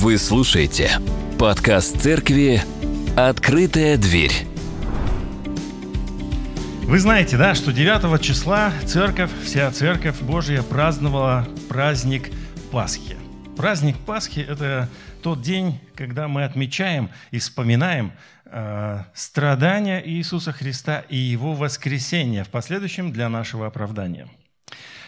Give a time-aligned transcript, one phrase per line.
[0.00, 0.92] Вы слушаете
[1.40, 2.62] подкаст церкви
[3.16, 4.30] «Открытая дверь».
[6.84, 12.30] Вы знаете, да, что 9 числа церковь, вся церковь Божья праздновала праздник
[12.70, 13.16] Пасхи.
[13.56, 14.88] Праздник Пасхи– это
[15.20, 18.12] тот день, когда мы отмечаем и вспоминаем
[18.44, 24.28] э, страдания Иисуса Христа и Его воскресение в последующем для нашего оправдания.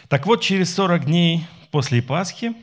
[0.09, 2.53] Так вот, через 40 дней после Пасхи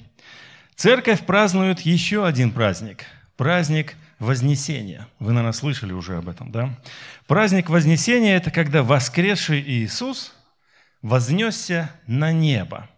[0.79, 3.05] церковь празднует еще один праздник–
[3.37, 5.07] праздник Вознесения.
[5.19, 6.77] Вы, наверное, слышали уже об этом, да?
[7.27, 10.33] Праздник Вознесения– это когда воскресший Иисус
[11.03, 12.89] вознесся на небо.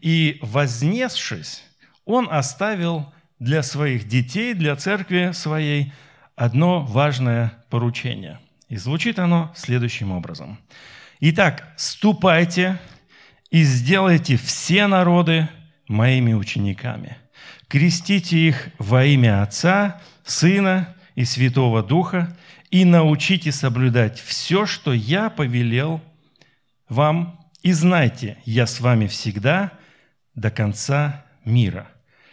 [0.00, 1.62] И вознесшись,
[2.04, 5.92] Он оставил для своих детей, для церкви своей
[6.36, 8.40] одно важное поручение.
[8.68, 10.58] И звучит оно следующим образом.
[11.20, 12.78] Итак, ступайте
[13.50, 15.48] и сделайте все народы
[15.90, 17.16] моими учениками.
[17.66, 22.36] Крестите их во имя Отца, Сына и Святого Духа
[22.70, 26.00] и научите соблюдать все, что я повелел
[26.88, 27.44] вам.
[27.62, 29.72] И знайте, я с вами всегда
[30.36, 31.88] до конца мира.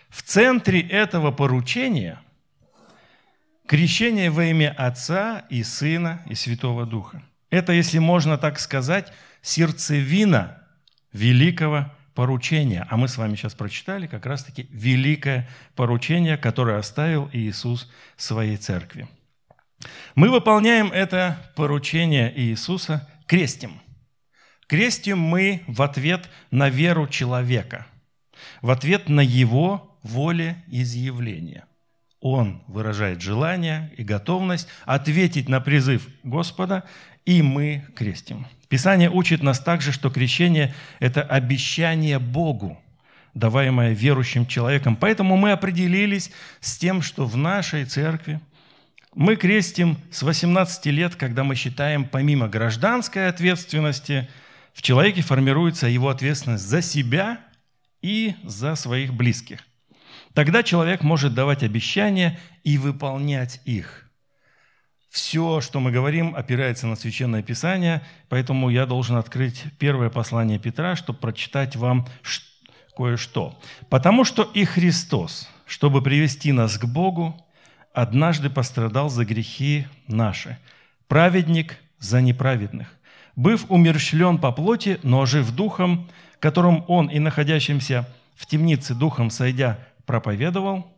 [0.09, 2.21] В центре этого поручения
[3.65, 7.23] крещение во имя Отца и Сына и Святого Духа.
[7.49, 9.11] Это, если можно так сказать,
[9.41, 10.61] сердцевина
[11.11, 12.83] великого поручения.
[12.89, 19.07] А мы с вами сейчас прочитали как раз-таки великое поручение, которое оставил Иисус своей церкви.
[20.15, 23.79] Мы выполняем это поручение Иисуса крестим.
[24.65, 27.85] Крестим мы в ответ на веру человека,
[28.63, 31.65] в ответ на его волеизъявление.
[32.19, 36.83] Он выражает желание и готовность ответить на призыв Господа,
[37.27, 38.47] и мы крестим.
[38.69, 42.81] Писание учит нас также, что крещение– это обещание Богу,
[43.33, 44.95] даваемое верующим человеком.
[44.95, 48.39] Поэтому мы определились с тем, что в нашей церкви
[49.13, 54.29] мы крестим с 18 лет, когда мы считаем, помимо гражданской ответственности,
[54.73, 57.39] в человеке формируется его ответственность за себя
[58.01, 59.59] и за своих близких.
[60.33, 64.06] Тогда человек может давать обещания и выполнять их.
[65.17, 70.95] Все, что мы говорим, опирается на Священное Писание, поэтому я должен открыть первое послание Петра,
[70.95, 72.05] чтобы прочитать вам
[72.95, 73.59] кое-что.
[73.89, 77.35] «Потому что и Христос, чтобы привести нас к Богу,
[77.93, 80.59] однажды пострадал за грехи наши,
[81.07, 82.87] праведник за неправедных,
[83.35, 86.07] быв умерщвлен по плоти, но ожив духом,
[86.39, 90.95] которым он и находящимся в темнице духом сойдя проповедовал,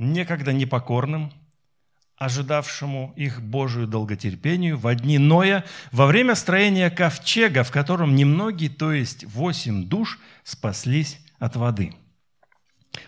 [0.00, 1.32] некогда непокорным,
[2.16, 8.92] ожидавшему их Божию долготерпению в одни Ноя во время строения ковчега, в котором немногие, то
[8.92, 11.94] есть восемь душ, спаслись от воды.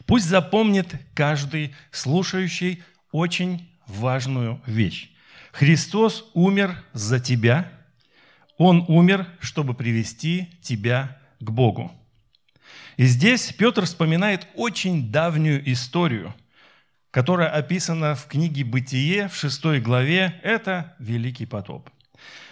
[0.07, 5.11] Пусть запомнит каждый слушающий очень важную вещь.
[5.53, 7.71] Христос умер за тебя,
[8.57, 11.93] Он умер, чтобы привести тебя к Богу.
[12.97, 16.35] И здесь Петр вспоминает очень давнюю историю,
[17.13, 20.41] которая описана в книге «Бытие» в шестой главе.
[20.43, 21.91] Это Великий потоп.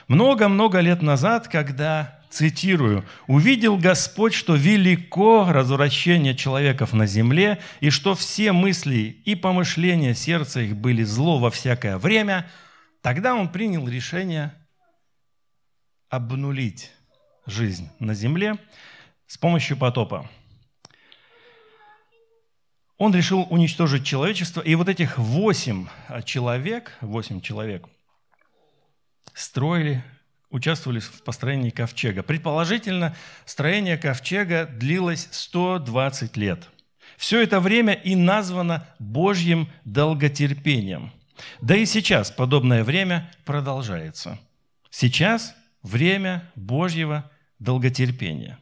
[0.07, 8.15] Много-много лет назад, когда, цитирую, «увидел Господь, что велико развращение человеков на земле, и что
[8.15, 12.47] все мысли и помышления сердца их были зло во всякое время»,
[13.01, 14.53] тогда он принял решение
[16.11, 16.93] обнулить
[17.47, 18.57] жизнь на земле
[19.27, 20.29] с помощью потопа.
[23.01, 25.87] Он решил уничтожить человечество, и вот этих восемь
[26.27, 27.87] человек, восемь человек
[29.33, 30.05] строили,
[30.51, 32.23] участвовали в построении ковчега.
[32.23, 33.17] Предположительно,
[33.47, 36.69] строение ковчега длилось 120 лет.
[37.17, 41.11] Все это время и названо Божьим долготерпением.
[41.63, 44.39] Да и сейчас подобное время продолжается.
[44.91, 48.59] Сейчас время Божьего долготерпения.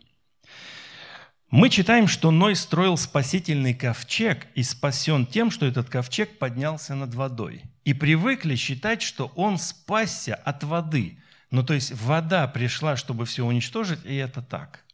[1.50, 7.14] Мы читаем, что Ной строил спасительный ковчег и спасен тем, что этот ковчег поднялся над
[7.14, 7.62] водой.
[7.84, 11.22] И привыкли считать, что он спасся от воды.
[11.50, 14.84] Ну, то есть вода пришла, чтобы все уничтожить, и это так.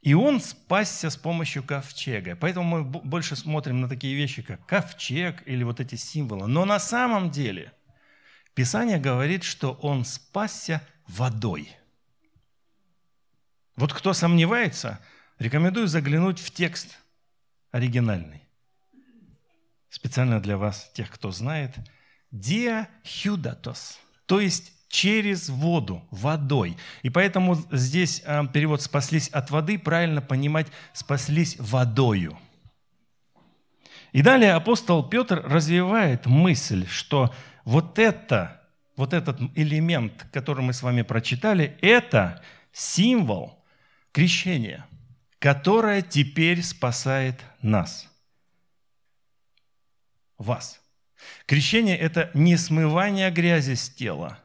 [0.00, 2.34] И он спасся с помощью ковчега.
[2.34, 6.46] Поэтому мы больше смотрим на такие вещи, как ковчег или вот эти символы.
[6.46, 7.72] Но на самом деле
[8.54, 11.76] Писание говорит, что он спасся водой.
[13.76, 14.98] Вот кто сомневается,
[15.38, 16.98] рекомендую заглянуть в текст
[17.70, 18.42] оригинальный.
[19.88, 21.74] Специально для вас, тех, кто знает.
[22.32, 23.96] Dia Hudatos,
[24.26, 26.76] то есть через воду, водой.
[27.02, 32.38] И поэтому здесь а, перевод «спаслись от воды» правильно понимать «спаслись водою».
[34.12, 37.34] И далее апостол Петр развивает мысль, что
[37.64, 38.62] вот это,
[38.96, 42.42] вот этот элемент, который мы с вами прочитали, это
[42.72, 43.62] символ
[44.12, 44.86] крещения,
[45.38, 48.08] которое теперь спасает нас.
[50.36, 50.80] Вас.
[51.46, 54.38] Крещение– это не смывание грязи с тела,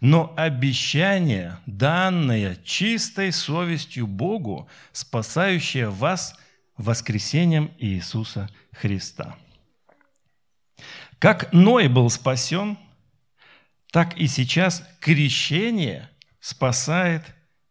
[0.00, 6.34] но обещание, данное чистой совестью Богу, спасающее вас
[6.76, 9.36] воскресением Иисуса Христа.
[11.18, 12.78] Как Ной был спасен,
[13.90, 17.22] так и сейчас крещение спасает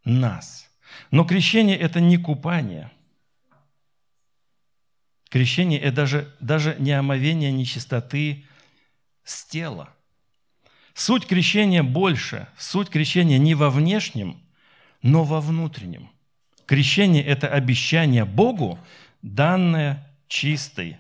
[0.04, 0.63] нас.
[1.12, 2.92] Но крещение– это не купание.
[5.30, 8.46] Крещение– это даже, даже не омовение нечистоты
[9.24, 9.90] с тела.
[10.94, 12.48] Суть крещения больше.
[12.58, 14.42] Суть крещения не во внешнем,
[15.02, 16.10] но во внутреннем.
[16.66, 18.80] Крещение– это обещание Богу,
[19.22, 20.98] данное чистой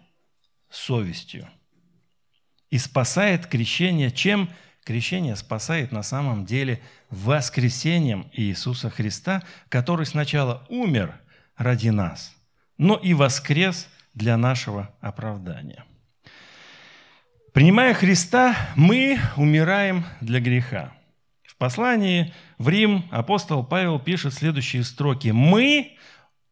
[0.69, 1.47] совестью.
[2.69, 4.49] И спасает крещение чем?
[4.83, 11.15] Крещение спасает на самом деле воскресением Иисуса Христа, который сначала умер
[11.55, 12.35] ради нас,
[12.77, 15.85] но и воскрес для нашего оправдания.
[17.53, 20.91] Принимая Христа, мы умираем для греха.
[21.47, 25.29] В послании в Рим апостол Павел пишет следующие строки.
[25.29, 25.97] «Мы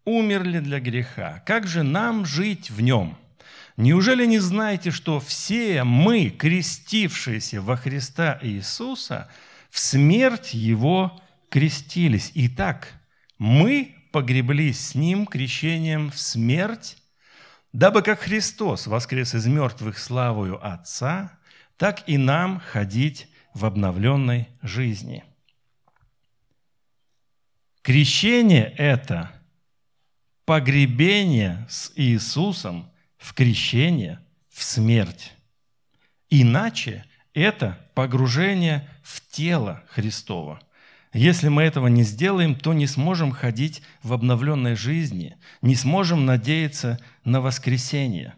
[0.06, 1.44] умерли для греха.
[1.45, 3.18] Как же нам жить в нем?
[3.81, 9.28] Неужели не знаете, что все мы, крестившиеся во Христа Иисуса,
[9.72, 11.19] в смерть Его
[11.50, 12.31] крестились?
[12.36, 12.94] Итак,
[13.39, 16.95] мы погреблись с Ним крещением в смерть,
[17.74, 21.39] дабы как Христос воскрес из мертвых славою Отца,
[21.75, 25.24] так и нам ходить в обновленной жизни.
[27.81, 29.31] Крещение– это
[30.45, 32.90] погребение с Иисусом
[33.21, 34.19] в крещение,
[34.50, 35.33] в смерть.
[36.29, 40.59] Иначе это погружение в тело Христова.
[41.13, 47.00] Если мы этого не сделаем, то не сможем ходить в обновленной жизни, не сможем надеяться
[47.23, 48.33] на воскресение.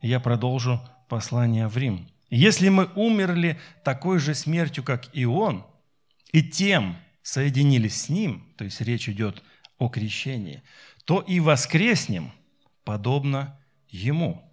[0.00, 2.08] Я продолжу послание в Рим.
[2.28, 5.66] Если мы умерли такой же смертью, как и Он,
[6.30, 9.42] и тем соединились с Ним, то есть речь идет
[9.78, 10.62] о крещении,
[11.04, 12.32] то и воскреснем,
[12.84, 13.59] подобно
[13.90, 14.46] Ему.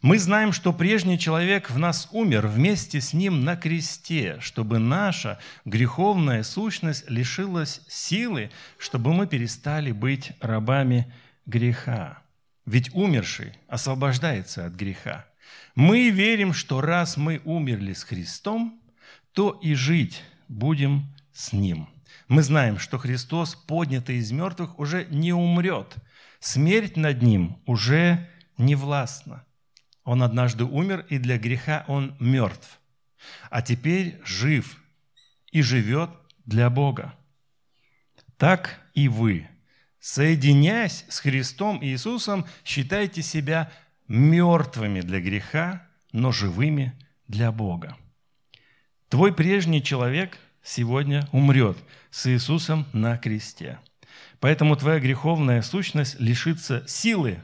[0.00, 5.38] Мы знаем, что прежний человек в нас умер вместе с Ним на кресте, чтобы наша
[5.64, 11.12] греховная сущность лишилась силы, чтобы мы перестали быть рабами
[11.46, 12.22] греха.
[12.66, 15.26] Ведь умерший освобождается от греха.
[15.76, 18.80] Мы верим, что раз мы умерли с Христом,
[19.32, 21.91] то и жить будем с Ним.
[22.28, 25.96] Мы знаем, что Христос, поднятый из мертвых, уже не умрет–
[26.42, 28.28] Смерть над ним уже
[28.58, 29.44] не властна.
[30.02, 32.80] Он однажды умер, и для греха он мертв.
[33.48, 34.76] А теперь жив
[35.52, 36.10] и живет
[36.44, 37.14] для Бога.
[38.36, 39.48] Так и вы,
[40.00, 43.70] соединяясь с Христом Иисусом, считайте себя
[44.08, 46.92] мертвыми для греха, но живыми
[47.28, 47.96] для Бога.
[49.08, 51.76] Твой прежний человек сегодня умрет
[52.10, 53.78] с Иисусом на кресте–
[54.42, 57.40] Поэтому твоя греховная сущность лишится силы,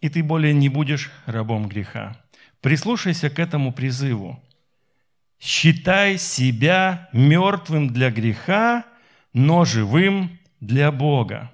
[0.00, 2.20] и ты более не будешь рабом греха.
[2.60, 4.42] Прислушайся к этому призыву.
[5.38, 8.84] Считай себя мертвым для греха,
[9.32, 11.52] но живым для Бога.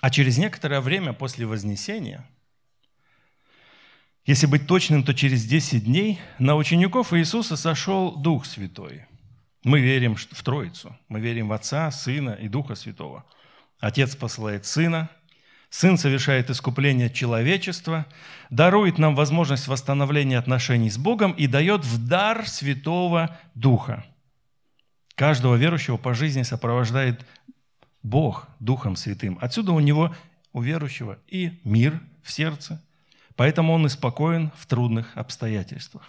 [0.00, 2.26] А через некоторое время после Вознесения,
[4.24, 9.06] если быть точным, то через 10 дней на учеников Иисуса сошел Дух Святой–
[9.64, 10.96] мы верим в Троицу.
[11.08, 13.24] Мы верим в Отца, Сына и Духа Святого.
[13.78, 15.08] Отец посылает Сына,
[15.70, 18.06] Сын совершает искупление человечества,
[18.50, 24.04] дарует нам возможность восстановления отношений с Богом и дает в дар Святого Духа.
[25.14, 27.24] Каждого верующего по жизни сопровождает
[28.02, 29.38] Бог Духом Святым.
[29.40, 30.14] Отсюда у него,
[30.52, 32.82] у верующего, и мир в сердце.
[33.36, 36.08] Поэтому он и спокоен в трудных обстоятельствах.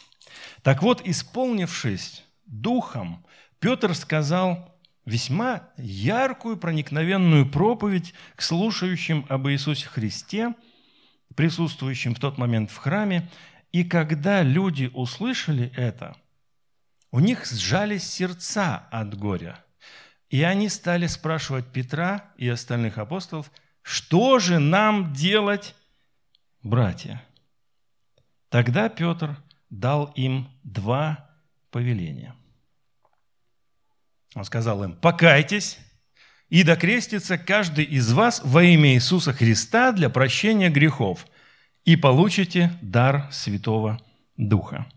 [0.62, 3.26] Так вот, исполнившись Духом,
[3.60, 10.54] Петр сказал весьма яркую, проникновенную проповедь к слушающим об Иисусе Христе,
[11.36, 13.30] присутствующим в тот момент в храме.
[13.72, 16.16] И когда люди услышали это,
[17.12, 19.64] у них сжались сердца от горя.
[20.30, 23.52] И они стали спрашивать Петра и остальных апостолов,
[23.84, 25.76] что же нам делать,
[26.64, 27.24] братья?
[28.50, 29.38] Тогда Петр
[29.70, 31.30] дал им два
[31.72, 32.36] повеления.
[34.36, 35.78] Он сказал им, покайтесь
[36.50, 41.26] и докрестится каждый из вас во имя Иисуса Христа для прощения грехов,
[41.86, 44.00] и получите дар Святого
[44.38, 44.88] Духа.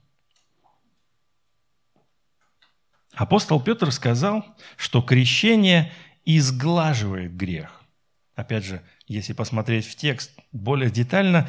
[3.15, 4.45] Апостол Петр сказал,
[4.77, 5.93] что крещение
[6.25, 7.83] изглаживает грех.
[8.35, 11.49] Опять же, если посмотреть в текст более детально,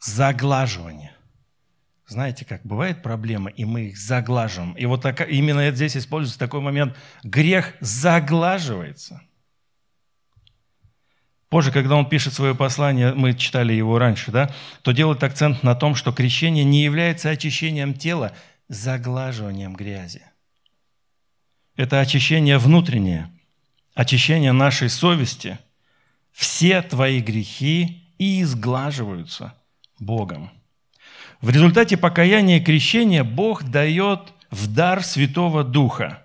[0.00, 1.12] заглаживание.
[2.06, 4.72] Знаете, как бывает проблема, и мы их заглаживаем.
[4.72, 6.96] И вот так, именно здесь используется такой момент.
[7.22, 9.20] Грех заглаживается.
[11.50, 15.74] Позже, когда он пишет свое послание, мы читали его раньше, да, то делает акцент на
[15.74, 18.32] том, что крещение не является очищением тела,
[18.68, 20.22] заглаживанием грязи.
[21.76, 23.30] Это очищение внутреннее,
[23.94, 25.58] очищение нашей совести.
[26.38, 29.54] Все твои грехи и изглаживаются
[29.98, 30.52] Богом.
[31.40, 36.24] В результате покаяния и крещения Бог дает в дар Святого Духа.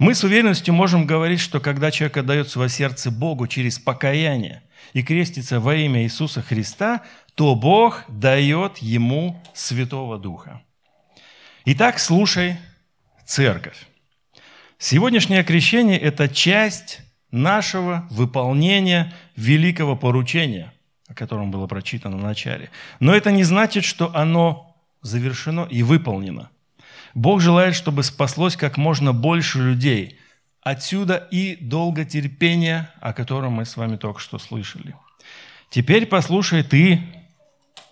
[0.00, 4.64] Мы с уверенностью можем говорить, что когда человек отдает свое сердце Богу через покаяние
[4.94, 7.02] и крестится во имя Иисуса Христа,
[7.36, 10.60] то Бог дает ему Святого Духа.
[11.66, 12.56] Итак, слушай,
[13.24, 13.86] церковь.
[14.76, 20.72] Сегодняшнее крещение– это часть нашего выполнения великого поручения–
[21.12, 22.70] о котором было прочитано в начале.
[22.98, 26.48] Но это не значит, что оно завершено и выполнено.
[27.14, 30.18] Бог желает, чтобы спаслось как можно больше людей.
[30.62, 34.94] Отсюда и долготерпение, о котором мы с вами только что слышали.
[35.68, 37.02] Теперь послушай ты,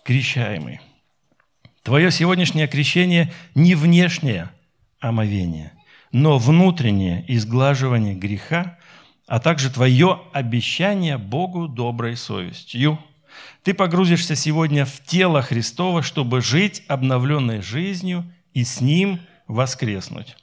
[0.03, 0.81] крещаемый.
[1.83, 4.49] Твое сегодняшнее крещение не внешнее
[4.99, 5.73] омовение,
[6.11, 8.79] но внутреннее изглаживание греха,
[9.31, 12.99] а также твое обещание Богу доброй совестью–
[13.63, 20.35] ты погрузишься сегодня в тело Христова, чтобы жить обновленной жизнью и с Ним воскреснуть.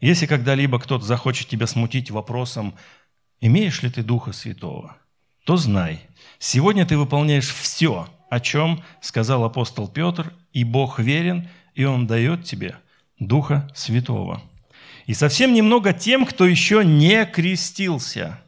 [0.00, 2.74] Если когда-либо кто-то захочет тебя смутить вопросом,
[3.40, 4.96] имеешь ли ты Духа Святого,
[5.44, 6.02] то знай,
[6.38, 12.44] сегодня ты выполняешь все, о чем сказал апостол Петр, и Бог верен, и Он дает
[12.44, 12.76] тебе
[13.18, 14.42] Духа Святого.
[15.08, 18.38] И совсем немного тем, кто еще не крестился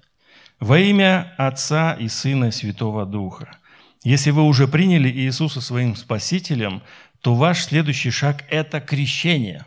[0.60, 3.56] во имя Отца и Сына и Святого Духа.
[4.04, 6.82] Если вы уже приняли Иисуса своим Спасителем,
[7.22, 9.64] то ваш следующий шаг– это крещение.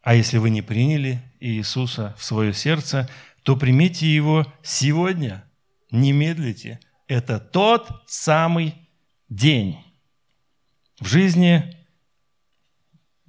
[0.00, 3.10] А если вы не приняли Иисуса в свое сердце,
[3.42, 5.42] то примите Его сегодня,
[5.90, 6.78] не медлите.
[7.08, 8.76] Это тот самый
[9.28, 9.76] день.
[11.00, 11.79] В жизни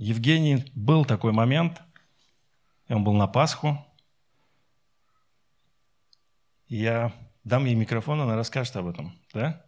[0.01, 1.79] Евгений был такой момент,
[2.89, 3.77] он был на Пасху.
[6.67, 9.15] Я Дам ей микрофон, она расскажет об этом.
[9.31, 9.63] Да?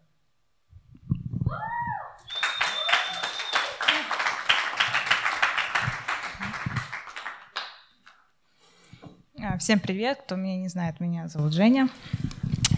[9.40, 11.90] А, всем привет, кто меня не знает, меня зовут Женя.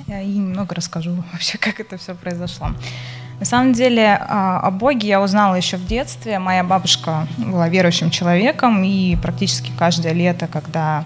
[0.07, 2.71] Я и немного расскажу вообще, как это все произошло.
[3.39, 6.39] На самом деле а, о Боге я узнала еще в детстве.
[6.39, 11.05] Моя бабушка была верующим человеком, и практически каждое лето, когда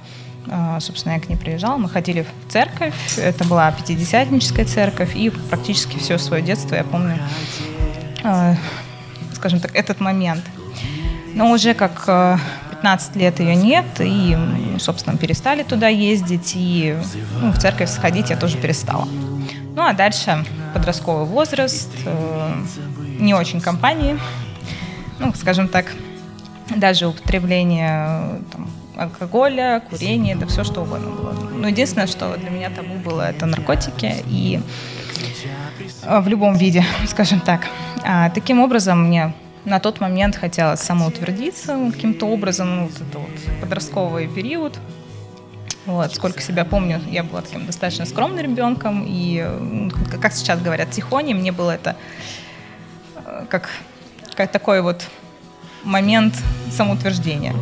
[0.52, 5.30] а, собственно, я к ней приезжала, мы ходили в церковь, это была пятидесятническая церковь, и
[5.30, 7.20] практически все свое детство я помню,
[8.24, 8.56] а,
[9.34, 10.44] скажем так, этот момент.
[11.34, 12.00] Но уже как
[12.72, 14.38] 15 а, лет ее нет, и,
[14.80, 16.98] собственно, перестали туда ездить, и
[17.40, 19.08] ну, в церковь сходить я тоже перестала.
[19.80, 20.44] Ну, а дальше
[20.74, 21.90] подростковый возраст,
[23.18, 24.20] не очень компании,
[25.20, 25.86] ну, скажем так,
[26.76, 31.34] даже употребление там, алкоголя, курения, да все что угодно было.
[31.54, 34.60] Но единственное, что для меня табу было, это наркотики и
[36.04, 37.66] э, в любом виде, скажем так.
[38.04, 39.34] А, таким образом, мне
[39.64, 44.78] на тот момент хотелось самоутвердиться каким-то образом, вот это вот подростковый период.
[45.86, 49.46] Вот, сколько себя помню, я была таким достаточно скромным ребенком, и,
[50.22, 51.96] как сейчас говорят, тихоней, мне было это
[53.16, 53.70] э, как,
[54.36, 55.08] как такой вот
[55.84, 56.36] момент
[56.72, 57.56] самоутверждения.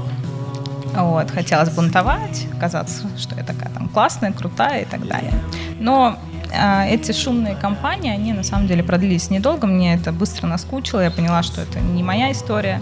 [0.93, 5.33] Вот, хотелось бунтовать, казаться, что я такая там классная, крутая и так далее.
[5.79, 6.17] Но
[6.51, 11.12] э, эти шумные компании, они на самом деле продлились недолго, мне это быстро наскучило, я
[11.12, 12.81] поняла, что это не моя история.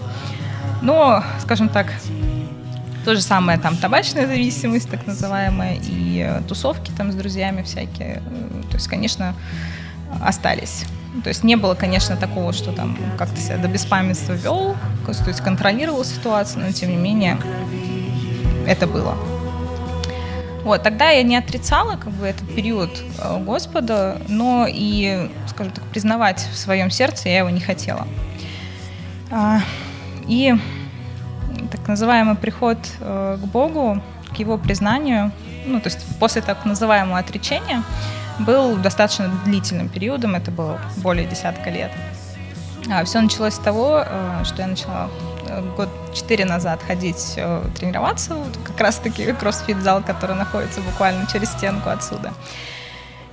[0.80, 1.92] Но, скажем так,
[3.06, 8.20] то же самое там табачная зависимость, так называемая, и э, тусовки там с друзьями всякие.
[8.26, 9.32] Э, то есть, конечно,
[10.20, 10.84] остались.
[11.22, 15.40] То есть не было, конечно, такого, что там как-то себя до беспамятства вел, то есть
[15.40, 17.38] контролировал ситуацию, но тем не менее
[18.66, 19.16] это было.
[20.64, 25.84] Вот, тогда я не отрицала как бы этот период э, Господа, но и, скажем так,
[25.84, 28.04] признавать в своем сердце я его не хотела.
[29.30, 29.60] А,
[30.26, 30.56] и
[31.66, 35.32] так называемый приход э, к Богу, к Его признанию,
[35.66, 37.82] ну, то есть после так называемого отречения,
[38.38, 41.90] был достаточно длительным периодом, это было более десятка лет.
[42.90, 45.08] А, все началось с того, э, что я начала
[45.48, 47.38] э, год четыре назад ходить
[47.78, 52.32] тренироваться, вот как раз-таки кроссфит-зал, который находится буквально через стенку отсюда.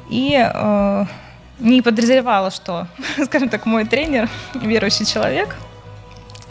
[0.10, 1.06] И э,
[1.60, 2.88] не подозревала, что,
[3.26, 5.56] скажем так, мой тренер верующий человек–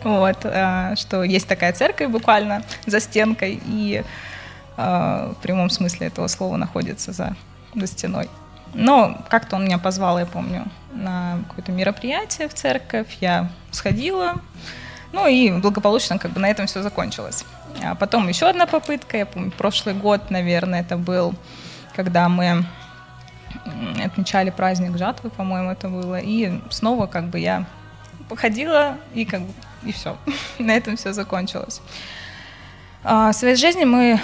[0.04, 4.02] вот, э, что есть такая церковь буквально за стенкой, и
[4.76, 7.36] э, в прямом смысле этого слова находится за,
[7.74, 8.28] за стеной.
[8.74, 14.36] Но как-то он меня позвал, я помню, на какое-то мероприятие в церковь, я сходила,
[15.12, 17.44] ну и благополучно как бы на этом все закончилось.
[17.82, 21.34] А потом еще одна попытка, я помню, прошлый год, наверное, это был,
[21.94, 22.64] когда мы
[24.02, 27.66] отмечали праздник жатвы, по-моему, это было, и снова как бы я
[28.28, 29.52] походила и как бы
[29.84, 30.16] и все.
[30.58, 31.80] На этом все закончилось.
[33.04, 34.20] А, в своей жизни мы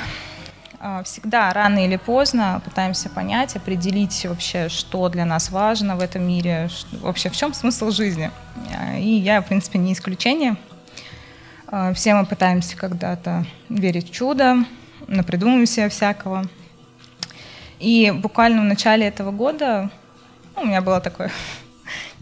[0.80, 6.26] а, всегда рано или поздно пытаемся понять, определить вообще, что для нас важно в этом
[6.26, 8.30] мире, вообще в чем смысл жизни.
[8.76, 10.56] А, и я, в принципе, не исключение.
[11.92, 14.64] Все мы пытаемся когда-то верить в чудо,
[15.06, 16.46] напридумываем себе всякого.
[17.78, 19.90] И буквально в начале этого года
[20.56, 21.30] ну, у меня было такое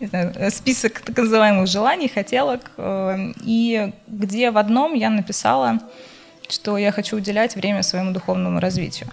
[0.01, 5.79] не знаю, список так называемых желаний, хотелок, э, и где в одном я написала,
[6.49, 9.09] что я хочу уделять время своему духовному развитию.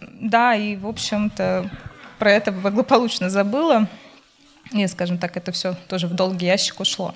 [0.00, 1.70] Да, и, в общем-то,
[2.18, 3.88] про это благополучно забыла,
[4.72, 7.14] и, скажем так, это все тоже в долгий ящик ушло.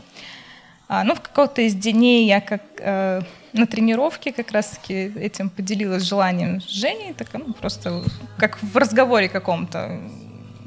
[0.89, 3.23] А, ну, в каком-то из дней я как э,
[3.53, 8.03] на тренировке как раз-таки этим поделилась желанием с Женей, так, ну, просто
[8.37, 10.01] как в разговоре каком-то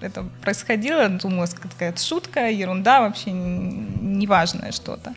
[0.03, 5.13] это происходило, думала, какая-то шутка, ерунда, вообще неважное что-то.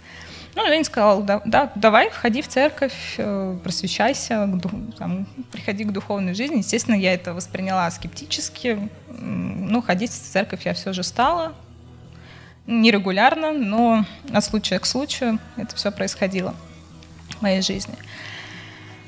[0.54, 4.48] Ну, Ленин сказал, да, да, давай, входи в церковь, э, просвещайся,
[4.98, 6.58] там, приходи к духовной жизни.
[6.58, 8.88] Естественно, я это восприняла скептически.
[9.10, 11.52] Ну, ходить в церковь я все же стала.
[12.66, 16.54] Нерегулярно, но от случая к случаю это все происходило
[17.38, 17.94] в моей жизни.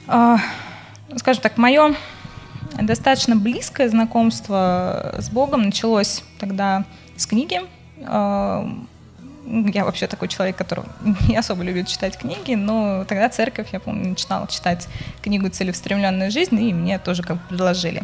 [0.06, 0.38] А,
[1.16, 1.94] скажем так, мое
[2.80, 6.84] достаточно близкое знакомство с Богом началось тогда
[7.16, 7.60] с книги.
[8.04, 8.68] А,
[9.46, 10.84] я вообще такой человек, который
[11.28, 14.88] не особо любит читать книги, но тогда церковь, я помню, начинала читать
[15.22, 18.02] книгу «Целеустремленная жизнь», и мне тоже как бы предложили.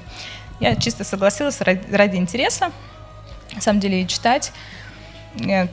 [0.61, 2.71] Я чисто согласилась ради, интереса,
[3.55, 4.53] на самом деле, читать.
[5.37, 5.69] Я,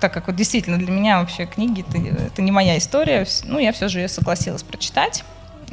[0.00, 3.72] так как вот действительно для меня вообще книги это, это не моя история, ну, я
[3.72, 5.24] все же ее согласилась прочитать.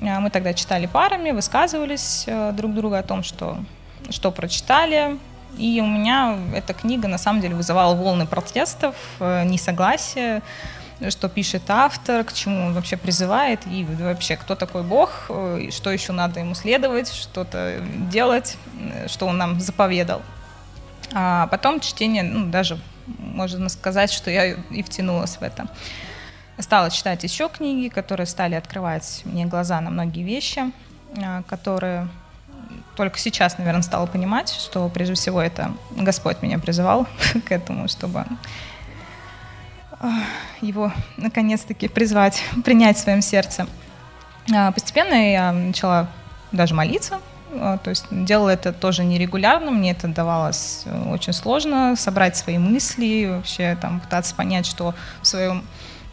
[0.02, 3.58] А, мы тогда читали парами, высказывались э, друг другу о том, что,
[4.10, 5.18] что прочитали.
[5.58, 10.42] И у меня эта книга на самом деле вызывала волны протестов, э, несогласия,
[11.10, 15.92] что пишет автор, к чему он вообще призывает, и вообще, кто такой Бог, э, что
[15.92, 18.58] еще надо ему следовать, что-то делать,
[19.08, 20.22] что он нам заповедал.
[21.14, 22.80] А потом чтение, ну, даже
[23.20, 25.68] можно сказать, что я и втянулась в это.
[26.60, 30.72] Стала читать еще книги, которые стали открывать мне глаза на многие вещи,
[31.18, 32.08] а, которые
[32.96, 37.08] только сейчас, наверное, стала понимать, что прежде всего это Господь меня призывал
[37.48, 38.26] к этому, чтобы
[40.00, 40.12] а,
[40.62, 43.68] его наконец-таки призвать, принять в своем сердце.
[44.54, 46.10] А, постепенно я начала
[46.52, 47.20] даже молиться,
[47.52, 53.28] то есть делала это тоже нерегулярно, мне это давалось э, очень сложно, собрать свои мысли,
[53.30, 55.64] вообще там пытаться понять, что в своем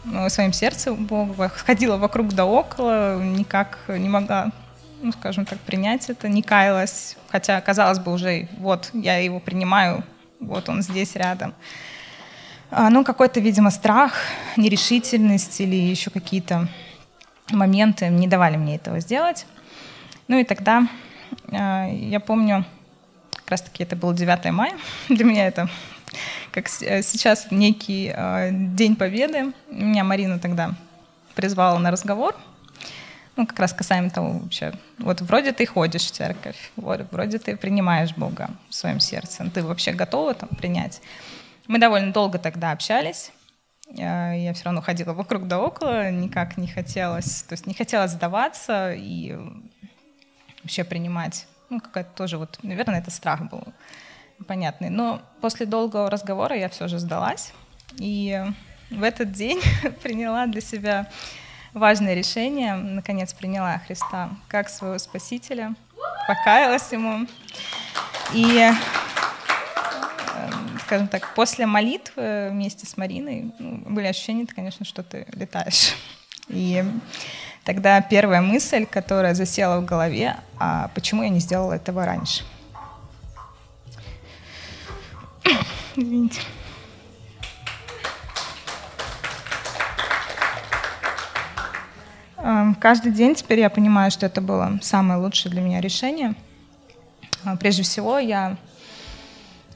[0.05, 4.51] в своем сердце Бога, ходила вокруг да около, никак не могла,
[5.01, 10.03] ну, скажем так, принять это, не каялась, хотя, казалось бы, уже вот я его принимаю,
[10.39, 11.53] вот он здесь рядом.
[12.71, 14.13] А, ну, какой-то, видимо, страх,
[14.55, 16.67] нерешительность или еще какие-то
[17.51, 19.45] моменты не давали мне этого сделать.
[20.27, 20.87] Ну и тогда
[21.51, 22.65] а, я помню,
[23.31, 24.73] как раз-таки это был 9 мая,
[25.09, 25.69] для меня это
[26.51, 29.53] как э, сейчас некий э, День Победы.
[29.69, 30.75] Меня Марина тогда
[31.35, 32.35] призвала на разговор.
[33.35, 34.73] Ну, как раз касаемо того вообще.
[34.97, 39.49] Вот вроде ты ходишь в церковь, вот, вроде ты принимаешь Бога в своем сердце.
[39.49, 41.01] Ты вообще готова там принять?
[41.67, 43.31] Мы довольно долго тогда общались.
[43.97, 48.07] Э, я все равно ходила вокруг да около, никак не хотелось, то есть не хотела
[48.07, 49.37] сдаваться и
[50.61, 51.47] вообще принимать.
[51.69, 53.63] Ну, какая-то тоже вот, наверное, это страх был
[54.47, 54.89] понятный.
[54.89, 57.53] Но после долгого разговора я все же сдалась.
[57.97, 58.41] И
[58.89, 59.61] в этот день
[60.03, 61.07] приняла для себя
[61.73, 62.75] важное решение.
[62.75, 65.75] Наконец приняла Христа как своего Спасителя,
[66.27, 67.27] покаялась Ему.
[68.33, 68.73] И, э,
[70.81, 75.95] скажем так, после молитвы вместе с Мариной ну, были ощущения, конечно, что ты летаешь.
[76.47, 76.83] И
[77.63, 82.43] тогда первая мысль, которая засела в голове, а почему я не сделала этого раньше?
[85.95, 86.41] Извините.
[92.37, 96.35] Эм, каждый день теперь я понимаю, что это было самое лучшее для меня решение.
[97.43, 98.57] Э, прежде всего, я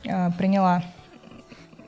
[0.04, 0.84] э, приняла,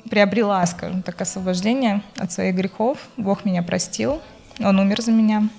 [0.10, 2.98] приобрела, скажем так, освобождение от своих грехов.
[3.17, 4.21] Бог меня простил,
[4.60, 5.50] Он умер за меня.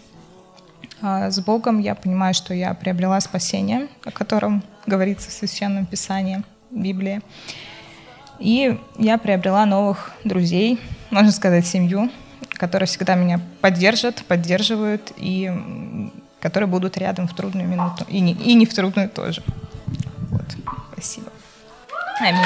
[1.02, 6.42] А с Богом я понимаю, что я приобрела спасение, о котором говорится в Священном Писании,
[6.70, 7.20] Библии.
[8.38, 12.11] И я приобрела новых друзей, можно сказать, семью,
[12.51, 15.53] которые всегда меня поддержат, поддерживают и
[16.40, 18.05] которые будут рядом в трудную минуту.
[18.09, 19.42] И не, и не в трудную тоже.
[20.31, 20.44] Вот.
[20.92, 21.31] Спасибо.
[22.20, 22.44] Аминь.